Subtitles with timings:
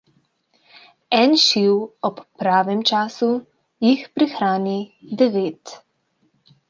[1.17, 1.75] En šiv
[2.09, 3.29] ob pravem času,
[3.89, 4.77] jih prihrani
[5.23, 5.77] devet.